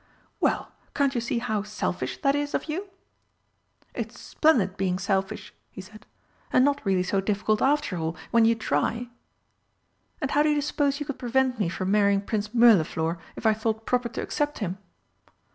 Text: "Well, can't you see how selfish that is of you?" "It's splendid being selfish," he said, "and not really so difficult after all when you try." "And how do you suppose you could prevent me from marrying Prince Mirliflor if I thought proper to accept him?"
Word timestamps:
"Well, 0.39 0.71
can't 0.95 1.13
you 1.13 1.21
see 1.21 1.37
how 1.37 1.61
selfish 1.61 2.23
that 2.23 2.33
is 2.35 2.55
of 2.55 2.65
you?" 2.65 2.87
"It's 3.93 4.19
splendid 4.19 4.75
being 4.75 4.97
selfish," 4.97 5.53
he 5.69 5.79
said, 5.79 6.07
"and 6.51 6.65
not 6.65 6.83
really 6.83 7.03
so 7.03 7.21
difficult 7.21 7.61
after 7.61 7.99
all 7.99 8.15
when 8.31 8.43
you 8.45 8.55
try." 8.55 9.11
"And 10.19 10.31
how 10.31 10.41
do 10.41 10.49
you 10.49 10.61
suppose 10.61 10.99
you 10.99 11.05
could 11.05 11.19
prevent 11.19 11.59
me 11.59 11.69
from 11.69 11.91
marrying 11.91 12.21
Prince 12.21 12.51
Mirliflor 12.51 13.19
if 13.35 13.45
I 13.45 13.53
thought 13.53 13.85
proper 13.85 14.09
to 14.09 14.23
accept 14.23 14.57
him?" 14.57 14.79